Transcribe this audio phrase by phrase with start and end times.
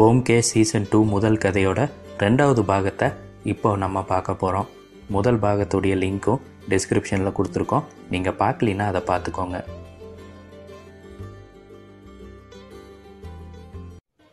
[0.00, 1.80] போம்கே season two முதல் கதையோட
[2.20, 3.08] ரெண்டாவது பாகத்தை
[3.52, 4.68] இப்போ நம்ம பார்க்க போகிறோம்
[5.16, 6.40] முதல் பாகத்துடைய லிங்க்கும்
[6.70, 7.84] டிஸ்கிரிப்ஷனில் கொடுத்துருக்கோம்.
[8.12, 9.58] நீங்கள் பார்க்கலின்னா அதை பார்த்துக்கோங்க.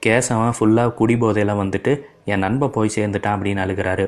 [0.02, 1.94] கேசவன் ஃபுல்லாக குடிபோதையில் வந்துட்டு
[2.34, 4.06] என் நண்பன் போய் சேர்ந்துட்டான் அப்படின்னு அழுகிறாரு.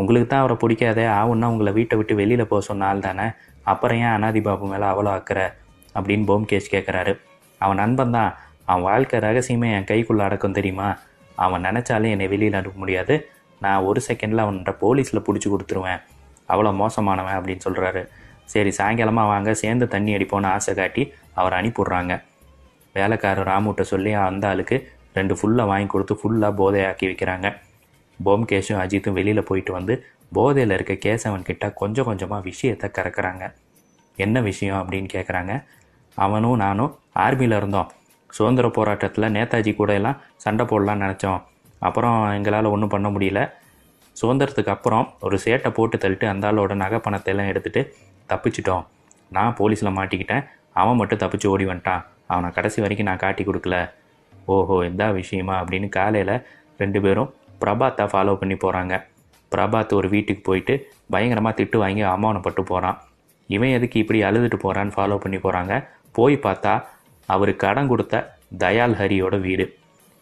[0.00, 3.26] உங்களுக்கு தான் அவரை பிடிக்காதே ஆவுன்னா உங்களை வீட்டை விட்டு வெளியில் போக சொன்ன ஆள் தானே?
[3.72, 5.46] அப்புறம் ஏன் அனாதி பாபு மேலே அவ்வளோ அக்கறை
[5.94, 7.12] அப்படின்னு போம்கேஷ் கேட்குறாரு
[7.60, 8.32] அவன் நண்பன் தான்
[8.68, 10.88] அவன் வாழ்க்கை ரகசியமே என் கைக்குள்ளே அடக்கம் தெரியுமா?
[11.44, 13.14] அவன் நினச்சாலே என்னை வெளியில் அனுப்ப முடியாது.
[13.64, 16.00] நான் ஒரு செகண்டில் அவன்கிட்ட போலீஸில் பிடிச்சி கொடுத்துருவேன்.
[16.52, 18.02] அவ்வளோ மோசமானவன் அப்படின்னு சொல்கிறாரு
[18.52, 21.02] சரி சாயங்காலமாக வாங்க சேர்ந்து தண்ணி அடிப்போன்னு ஆசை காட்டி
[21.40, 22.14] அவரை அனுப்பிடுறாங்க
[22.96, 24.76] வேலைக்காரர் ராமுட்ட சொல்லி அந்த ஆளுக்கு
[25.18, 27.46] ரெண்டு ஃபுல்லாக வாங்கி கொடுத்து ஃபுல்லாக போதையாக்கி வைக்கிறாங்க.
[28.18, 29.94] போம்கேஷும் அஜித்தும் வெளியில் போயிட்டு வந்து
[30.36, 33.44] போதையில் இருக்க கேசவன் கிட்ட கொஞ்சம் கொஞ்சமாக விஷயத்தை கறக்குறாங்க.
[34.18, 35.52] என்ன விஷயம் அப்படின்னு கேட்குறாங்க
[36.18, 36.92] அவனும் நானும்
[37.24, 37.90] ஆர்மியில் இருந்தோம்.
[38.36, 41.40] சுதந்திர போராட்டத்தில் நேதாஜி கூட எல்லாம் சண்டை போடலான்னு நினச்சோம்.
[41.82, 43.40] அப்புறம் எங்களால் ஒன்றும் பண்ண முடியல.
[44.16, 47.82] சுதந்திரத்துக்கு அப்புறம் ஒரு சேட்டை போட்டு தள்ளிட்டு அந்த ஆளோட நகை பணத்தை எல்லாம் எடுத்துகிட்டு
[48.28, 48.84] தப்பிச்சிட்டோம்.
[49.30, 50.44] நான் போலீஸில் மாட்டிக்கிட்டேன்.
[50.80, 52.02] அவன் மட்டும் தப்பிச்சு ஓடி வந்துட்டான்.
[52.32, 53.76] அவனை கடைசி வரைக்கும் நான் காட்டி கொடுக்கல.
[54.54, 56.34] ஓஹோ இதான் விஷயமா அப்படின்னு காலையில்
[56.82, 57.30] ரெண்டு பேரும்
[57.62, 58.94] பிரபாத்தை ஃபாலோ பண்ணி போகிறாங்க
[59.52, 60.74] பிரபாத் ஒரு வீட்டுக்கு போயிட்டு
[61.12, 62.96] பயங்கரமாக திட்டு வாங்கி அவமானப்பட்டு போகிறான்
[63.50, 65.74] இவன் எதுக்கு இப்படி அழுதுட்டு போகிறான்னு ஃபாலோ பண்ணி போகிறாங்க
[66.18, 66.72] போய் பார்த்தா
[67.26, 68.24] அவர் கடன் கொடுத்த
[68.62, 69.66] தயால் ஹரியோட வீடு.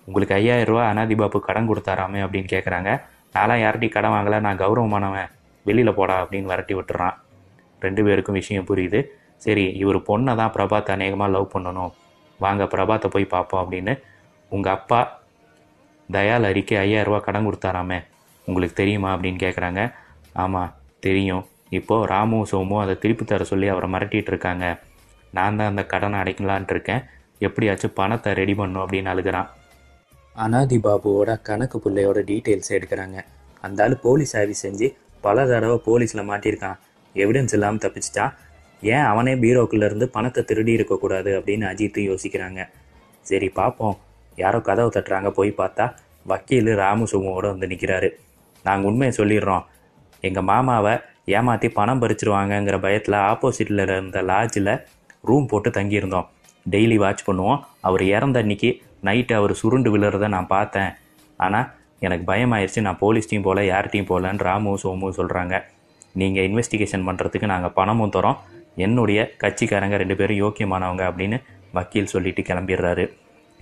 [0.06, 2.91] உங்களுக்கு ஐயாயிரம் ரூபா அனாதி பாபு கடன் கொடுத்தாராமே அப்படின்னு கேட்குறாங்க
[3.34, 5.30] நான்லாம் யார்கிட்டையும் கடன் வாங்கலை நான் கௌரவமானவன்
[5.67, 7.17] வெளியில் போடா அப்படின்னு விரட்டி விட்டுறான்.
[7.84, 9.00] ரெண்டு பேருக்கும் விஷயம் புரியுது.
[9.45, 11.92] சரி இவர் பொண்ணை தான் பிரபாத் அநேகமாக லவ் பண்ணணும்.
[12.39, 13.92] வாங்க பிரபாத்தை போய் பார்ப்போம் அப்படின்னு
[14.48, 15.00] உங்கள் அப்பா
[16.08, 17.98] தயால் ஹரிக்கு ஐயாயிரரூவா கடன் கொடுத்தாராமே.
[18.47, 19.80] உங்களுக்கு தெரியுமா அப்படின்னு கேட்குறாங்க
[20.45, 20.73] ஆமாம்
[21.06, 21.45] தெரியும்.
[21.78, 24.67] இப்போது ராமும் சோமும் அதை திருப்பி தர சொல்லி அவரை மிரட்டிகிட்டு இருக்காங்க.
[25.36, 27.02] நான் தான் அந்த கடனை அடைக்கலான்ட்டு இருக்கேன்
[27.46, 29.48] எப்படியாச்சும் பணத்தை ரெடி பண்ணும் அப்படின்னு அழுகிறான்.
[30.45, 33.18] அனாதி பாபுவோட கணக்கு பிள்ளையோட டீட்டெயில்ஸ் எடுக்கிறாங்க.
[33.64, 34.89] அந்த ஆள் போலீஸ் சர்வீஸ் செஞ்சு
[35.27, 36.79] பல தடவை போலீஸில் மாட்டியிருக்கான்.
[37.14, 38.33] எவிடன்ஸ் இல்லாமல் தப்பிச்சிட்டான்
[38.83, 42.61] ஏன் அவனே பீரோக்குள்ளேருந்து பணத்தை திருடி இருக்கக்கூடாது அப்படின்னு அஜித்து யோசிக்கிறாங்க.
[43.27, 43.96] சரி பார்ப்போம்
[44.39, 45.86] யாரோ கதவை தட்டுறாங்க போய் பார்த்தா
[46.30, 47.06] வக்கீல் ராமு
[47.51, 48.11] வந்து நிற்கிறாரு
[48.64, 49.64] நாங்கள் உண்மையை சொல்லிடுறோம்.
[50.23, 50.95] எங்கள் மாமாவை
[51.36, 54.73] ஏமாற்றி பணம் பறிச்சிருவாங்கங்கிற பயத்தில் ஆப்போசிட்டில் இருந்த லாட்ஜில்
[55.28, 56.27] ரூம் போட்டு தங்கியிருந்தோம்.
[56.72, 57.60] டெய்லி வாட்ச் பண்ணுவோம்.
[57.88, 58.70] அவர் இறந்த அன்னைக்கு
[59.08, 60.90] நைட்டு அவர் சுருண்டு விழுறத நான் பார்த்தேன்.
[61.44, 61.68] ஆனால்
[62.06, 62.80] எனக்கு பயமாயிருச்சு.
[62.86, 65.55] நான் போலீஸ்டையும் போகல யார்கிட்டையும் போகலன்னு ராமு சோமு சொல்கிறாங்க
[66.20, 68.38] நீங்கள் இன்வெஸ்டிகேஷன் பண்ணுறதுக்கு நாங்கள் பணமும் தரோம்.
[68.84, 71.38] என்னுடைய கட்சிக்காரங்க ரெண்டு பேரும் யோக்கியமானவங்க அப்படின்னு
[71.77, 73.05] வக்கீல் சொல்லிட்டு கிளம்பிடுறாரு.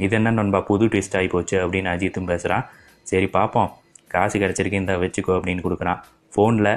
[0.05, 2.65] இது என்ன நண்பா புது ட்விஸ்ட் ஆகி போச்சு அப்படின்னு அஜித்தும் பேசுகிறான்
[3.11, 3.69] சரி பார்ப்போம்
[4.15, 5.99] காசு கிடச்சிருக்கு இந்த வச்சுக்கோ அப்படின்னு கொடுக்குறான்.
[6.35, 6.73] ஃபோனில்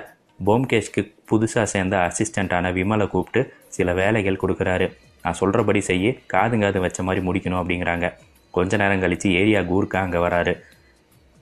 [0.47, 1.01] போம்கேஷ்க்கு
[1.33, 4.88] புதுசாக சேர்ந்த அசிஸ்டண்ட்டான விமலை கூப்பிட்டு சில வேலைகள் கொடுக்குறாரு.
[5.23, 8.07] நான் சொல்கிறபடி செய்ய காதுங்காது வச்ச மாதிரி முடிக்கணும் அப்படிங்கிறாங்க.
[8.51, 10.53] கொஞ்ச நேரம் கழித்து ஏரியா கூர்க்கா அங்கே வராரு.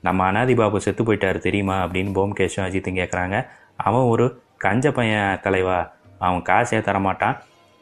[0.01, 3.37] நம்ம அனாதி பாபு செத்து போயிட்டாரு தெரியுமா அப்படின்னு போம்கேஷும் அஜித்தும் கேட்குறாங்க
[3.87, 4.25] அவன் ஒரு
[4.57, 5.79] கஞ்ச பையன் தலைவா.
[6.17, 7.37] அவன் காசே தரமாட்டான்.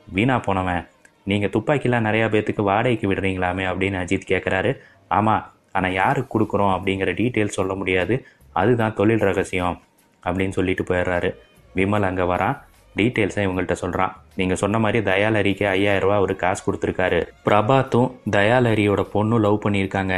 [0.08, 0.84] வீணா போனவன்.
[1.24, 4.72] நீங்கள் துப்பாக்கிலாம் நிறையா பேர்த்துக்கு வாடகைக்கு விடுறீங்களாமே அப்படின்னு அஜித் கேட்குறாரு
[5.18, 8.16] ஆமாம் ஆனால் யாருக்கு கொடுக்குறோம் அப்படிங்கிற டீட்டெயில்ஸ் சொல்ல முடியாது.
[8.53, 9.78] அதுதான் தொழில் ரகசியம்
[10.24, 11.30] அப்படின்னு சொல்லிட்டு போயிடுறாரு.
[11.78, 12.57] விமல் அங்கே வரான்
[12.97, 17.19] டீட்டெயில்ஸை இவங்கள்ட்ட சொல்கிறான் நீங்கள் சொன்ன மாதிரி தயாலரிக்கு ஐயாயிரரூவா அவர் காசு கொடுத்துருக்காரு.
[17.46, 20.16] பிரபாத்தும் தயாலரியோட பொண்ணும் லவ் பண்ணியிருக்காங்க.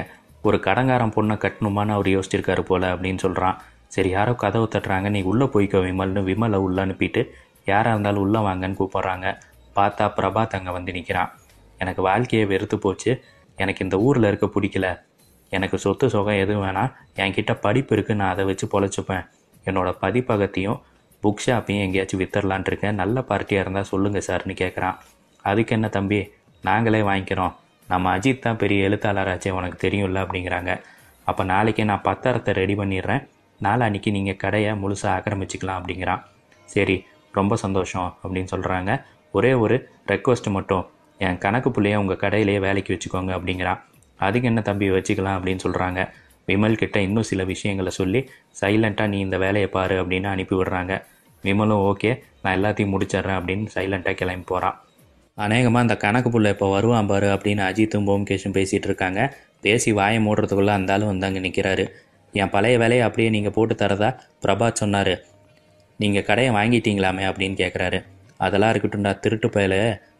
[0.48, 3.58] ஒரு கடங்காரன் பொண்ணை கட்டணுமான்னு அவர் யோசிச்சிருக்காரு போல அப்படின்னு சொல்கிறான்
[3.96, 5.08] சரி யாரோ கதவு தட்டுறாங்க.
[5.16, 7.22] நீ உள்ளே போய்க்கோ விமல்னு விமலை உள்ளே அனுப்பிட்டு
[7.72, 9.28] யாராக இருந்தாலும் உள்ளே வாங்கன்னு கூப்பிட்றாங்க.
[9.78, 11.32] பார்த்தா பிரபாத் அங்கே வந்து நிற்கிறான்
[11.82, 13.12] எனக்கு வாழ்க்கையை வெறுத்து போச்சு.
[13.58, 14.88] எனக்கு இந்த ஊரில் இருக்க பிடிக்கல.
[15.52, 16.92] எனக்கு சொத்து சுகம் எதுவும் வேணாம்.
[17.24, 19.24] என்கிட்ட படிப்பு இருக்குது நான் அதை வச்சு பொழைச்சிப்பேன்.
[19.68, 20.80] என்னோடய பதிப்பகத்தையும்
[21.24, 24.98] புக் ஷாப்பையும் எங்கேயாச்சும் வித்தரலான் இருக்கேன் நல்ல பார்ட்டியாக இருந்தால் சொல்லுங்கள் சார்னு கேட்குறான்
[25.50, 26.20] அதுக்கு என்ன தம்பி?
[26.70, 27.54] நாங்களே வாங்கிக்கிறோம்.
[27.90, 30.72] நம்ம அஜித் தான் பெரிய எழுத்தாளராச்சே உனக்கு தெரியும்ல அப்படிங்கிறாங்க.
[31.30, 33.24] அப்போ நாளைக்கு நான் பத்திரத்தை ரெடி பண்ணிடுறேன்.
[33.60, 36.22] நாளான்னைக்கு நீங்கள் கடையை முழுசாக ஆக்கிரமிச்சிக்கலாம் அப்படிங்கிறான்.
[36.70, 36.96] சரி
[37.38, 38.92] ரொம்ப சந்தோஷம் அப்படின்னு சொல்கிறாங்க
[39.38, 39.76] ஒரே ஒரு
[40.12, 40.86] ரெக்வஸ்ட் மட்டும்.
[41.26, 43.80] என் கணக்கு பிள்ளைய உங்கள் கடையிலேயே வேலைக்கு வச்சுக்கோங்க அப்படிங்கிறான்.
[44.20, 46.02] அதுக்கு என்ன தம்பி வச்சுக்கலாம் அப்படின்னு சொல்கிறாங்க
[46.48, 48.20] விமல் கிட்ட இன்னும் சில விஷயங்களை சொல்லி
[48.60, 50.94] சைலண்ட்டாக நீ இந்த வேலையை பாரு அப்படின்னு அனுப்பி விடுறாங்க.
[51.44, 52.12] விமலும் ஓகே
[52.42, 54.78] நான் எல்லாத்தையும் முடிச்சிட்றேன் அப்படின்னு சைலண்ட்டாக கிளம்பி போகிறான்
[55.38, 59.20] அநேகமாக அந்த கணக்கு புள்ள இப்போ வருவான் பாரு அப்படின்னு அஜித்தும் போம்கேஷும் பேசிகிட்டு இருக்காங்க.
[59.62, 61.86] பேசி வாயை மூடுறதுக்குள்ளே அந்த வந்து அங்கே நிற்கிறாரு
[62.34, 64.10] என் பழைய வேலையை அப்படியே நீங்கள் போட்டு தரதா?
[64.44, 65.14] பிரபாத் சொன்னார்.
[66.00, 67.24] நீங்கள் கடையை வாங்கிட்டீங்களாமே?
[67.30, 68.00] அப்படின்னு கேட்குறாரு
[68.38, 69.76] அதெல்லாம் இருக்கட்டும்டா திருட்டு பயல.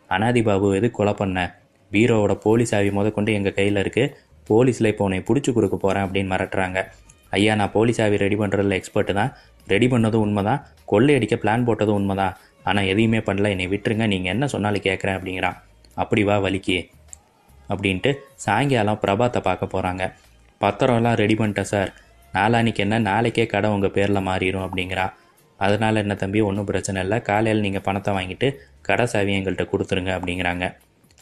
[0.10, 1.56] அனாதி பாபு எது கொலை பண்ண?
[1.92, 4.14] பீரோவோட போலீஸ் ஆவி முத கொண்டு எங்கள் கையில் இருக்குது
[4.50, 6.80] போலீஸில் இப்போ உன்னை பிடிச்சி கொடுக்க போகிறேன் அப்படின்னு மிரட்டுறாங்க.
[7.30, 9.32] ஐயா நான் போலீஸ் ஆவி ரெடி பண்ணுறதுல எக்ஸ்பர்ட்டு தான்.
[9.74, 10.62] ரெடி பண்ணதும் உண்மை தான்
[10.92, 12.36] கொள்ளையடிக்க பிளான் போட்டதும் உண்மை தான்
[12.70, 13.50] ஆனால் எதையுமே பண்ணல.
[13.54, 14.06] என்னை விட்டுருங்க.
[14.14, 15.58] நீங்கள் என்ன சொன்னாலும் கேட்குறேன் அப்படிங்கிறான்.
[16.02, 16.78] அப்படி வா வலிக்கு.
[17.72, 18.12] அப்படின்ட்டு
[18.46, 20.04] சாயங்காலம் பிரபாத்தை பார்க்க போகிறாங்க
[20.62, 21.92] பத்திரம்லாம் ரெடி பண்ணிட்டேன் சார்
[22.34, 22.96] நாளானிக்கு என்ன?
[23.10, 25.14] நாளைக்கே கடை உங்கள் பேரில் மாறிடும் அப்படிங்கிறான்
[25.60, 27.18] அதனால் என்ன தம்பி ஒன்றும் பிரச்சனை இல்லை.
[27.30, 28.48] காலையில் நீங்கள் பணத்தை வாங்கிட்டு
[28.88, 30.66] கடை சாவி எங்கள்கிட்ட கொடுத்துருங்க அப்படிங்கிறாங்க.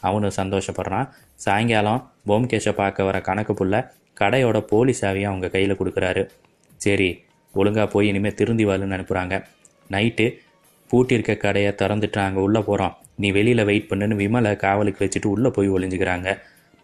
[0.08, 1.08] அவனும் சந்தோஷப்படுறான்.
[1.44, 3.76] சாயங்காலம் போம்கேஷை பார்க்க வர கணக்கு புள்ள
[4.20, 6.22] கடையோட போலீஸ் சாவியை அவங்க கையில் கொடுக்குறாரு.
[6.80, 7.10] சரி
[7.54, 9.36] ஒழுங்காக போய் இனிமேல் திருந்தி வரலன்னு அனுப்புகிறாங்க
[9.90, 10.26] நைட்டு
[10.90, 15.68] பூட்டியிருக்க கடையை திறந்துட்டு நாங்கள் உள்ளே போகிறோம் நீ வெளியில் வெயிட் பண்ணுன்னு விமலை காவலுக்கு வச்சுட்டு உள்ளே போய்
[15.70, 16.28] ஒளிஞ்சுக்கிறாங்க.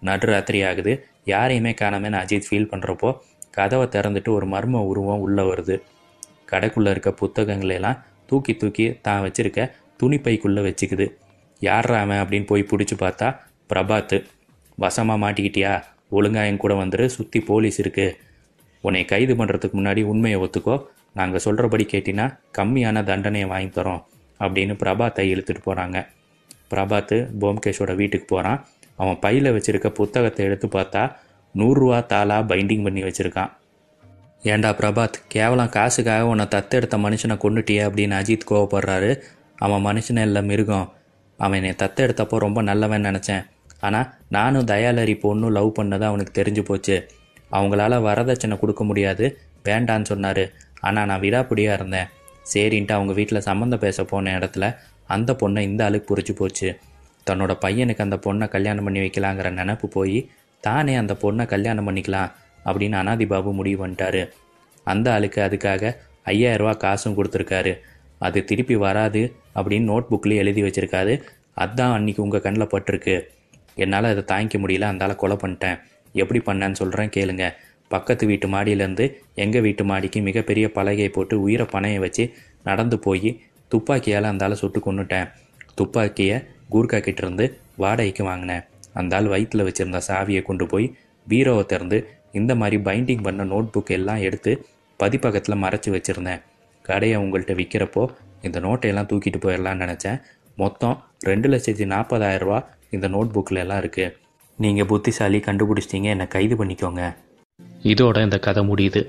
[0.03, 0.93] நடுராத்திரி ஆகுது.
[1.25, 3.11] யாரையுமே காணாமன்னு அஜித் ஃபீல் பண்ணுறப்போ
[3.51, 5.77] கதவை திறந்துட்டு ஒரு மர்ம உருவம் உள்ளே வருது.
[6.51, 9.61] கடைக்குள்ளே இருக்க புத்தகங்களெல்லாம் தூக்கி தூக்கி தான் வச்சுருக்க
[10.03, 11.07] துணிப்பைக்குள்ளே வச்சுக்குது.
[11.61, 13.29] யார்ரா அவன் அப்படின்னு போய் பிடிச்சி பார்த்தா
[13.71, 14.17] பிரபாத்து.
[14.79, 15.73] வசமாக மாட்டிக்கிட்டியா?
[16.11, 18.17] ஒழுங்காயம் கூட வந்துரு சுற்றி போலீஸ் இருக்குது
[18.87, 20.77] உன்னை கைது பண்ணுறதுக்கு முன்னாடி உண்மையை ஒத்துக்கோ.
[21.19, 22.25] நாங்கள் சொல்கிறபடி கேட்டினா
[22.59, 24.03] கம்மியான தண்டனையை வாங்கி தரோம்
[24.41, 25.99] அப்படின்னு பிரபாத்தை இழுத்துட்டு போகிறாங்க
[26.73, 28.61] பிரபாத்து போம்கேஷோட வீட்டுக்கு போகிறான்
[29.03, 31.03] அவன் பையில் வச்சுருக்க புத்தகத்தை எடுத்து பார்த்தா
[31.55, 33.51] நூறுரூவா தாளாக பைண்டிங் பண்ணி வச்சுருக்கான்.
[34.43, 39.11] ஏண்டா பிரபாத் கேவலம் காசுக்காக உன்னை தத்தெடுத்த மனுஷனை கொண்டுட்டியே அப்படின்னு அஜித் கோவப்படுறாரு.
[39.65, 40.89] அவன் மனுஷனை இல்லை மிருகம்.
[41.39, 43.45] அவன் என்னை தத்தெடுத்தப்போ ரொம்ப நல்லவன் நினச்சேன்.
[43.87, 46.97] ஆனால் நானும் தயாலரி பொண்ணும் லவ் பண்ணது அவனுக்கு தெரிஞ்சு போச்சு.
[47.53, 49.39] அவங்களால வரதட்சணை கொடுக்க முடியாது.
[49.65, 50.53] வேண்டான்னு சொன்னார்.
[50.81, 52.07] ஆனால் நான் விடாப்பிடியாக இருந்தேன்.
[52.55, 54.77] சரின்ட்டு அவங்க வீட்டில் சம்மந்தம் பேச போன இடத்துல
[55.07, 56.79] அந்த பொண்ணை இந்த ஆளுக்கு புரிச்சு போச்சு.
[57.31, 62.33] தன்னோட பையனுக்கு அந்த பொண்ணை கல்யாணம் பண்ணி வைக்கலாங்கிற நினப்பு போய் தானே அந்த பொண்ணை கல்யாணம் பண்ணிக்கலாம்
[62.65, 64.29] அப்படின்னு அனாதி பாபு முடிவு பண்ணிட்டாரு.
[64.85, 67.79] அந்த ஆளுக்கு அதுக்காக ஐயாயிரம் காசும் கொடுத்துருக்காரு.
[68.19, 71.23] அது திருப்பி வராது அப்படின்னு நோட் புக்லேயே எழுதி வச்சிருக்காரு.
[71.55, 73.23] அதுதான் அன்னைக்கு உங்கள் கண்ணில் பட்டிருக்கு.
[73.75, 74.81] என்னால் அதை தாங்கிக்க முடியல.
[74.81, 75.79] அந்த ஆளை கொலை பண்ணிட்டேன்.
[76.23, 77.47] எப்படி பண்ணேன்னு சொல்கிறேன் கேளுங்க.
[77.95, 79.05] பக்கத்து வீட்டு மாடியிலேருந்து
[79.45, 82.25] எங்கள் வீட்டு மாடிக்கு மிகப்பெரிய பலகையை போட்டு உயிரை பணையை வச்சு
[82.69, 83.31] நடந்து போய்
[83.73, 85.29] துப்பாக்கியால் அந்த ஆளை சுட்டு கொன்னுட்டேன்.
[85.79, 86.37] துப்பாக்கியை
[86.73, 87.47] கூர்க்கா கிட்டேருந்து
[87.83, 88.65] வாடகைக்கு வாங்கினேன்.
[89.01, 90.87] அந்த ஆள் வயிற்றில் வச்சுருந்த சாவியை கொண்டு போய்
[91.27, 91.99] பீரோவை திறந்து
[92.39, 94.53] இந்த மாதிரி பைண்டிங் பண்ண நோட் புக் எல்லாம் எடுத்து
[95.01, 96.43] பதிப்பகத்தில் மறைச்சி வச்சுருந்தேன்.
[96.85, 98.03] கடையை உங்கள்கிட்ட விற்கிறப்போ
[98.47, 100.19] இந்த நோட்டையெல்லாம் தூக்கிட்டு போயிடலான்னு நினச்சேன்.
[100.63, 100.97] மொத்தம்
[101.29, 102.59] ரெண்டு லட்சத்தி நாற்பதாயிரம் ரூபா
[102.97, 104.13] இந்த நோட் புக்கில் எல்லாம் இருக்குது
[104.65, 107.03] நீங்கள் புத்திசாலி கண்டுபிடிச்சிட்டீங்க என்னை கைது பண்ணிக்கோங்க.
[107.93, 109.01] இதோட இந்த கதை முடியுது.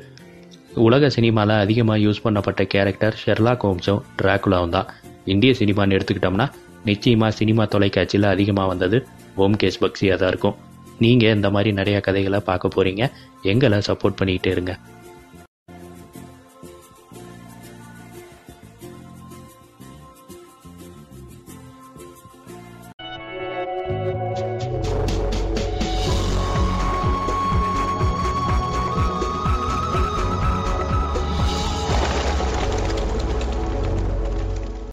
[0.87, 4.89] உலக சினிமாவில் அதிகமாக யூஸ் பண்ணப்பட்ட கேரக்டர் ஷெர்லாக் ஹோம்ஸும் டிராகுலாவும் தான்.
[5.33, 6.47] இந்திய சினிமான்னு எடுத்துக்கிட்டோம்னா
[6.89, 8.97] நிச்சயமாக சினிமா தொலைக்காட்சியில் அதிகமாக வந்தது
[9.45, 10.57] ஓம்கேஷ் பக்ஸியாக தான் இருக்கும்.
[11.05, 13.03] நீங்கள் இந்த மாதிரி நிறையா கதைகளை பார்க்க போகிறீங்க
[13.51, 14.73] எங்களை சப்போர்ட் பண்ணிக்கிட்டே இருங்க.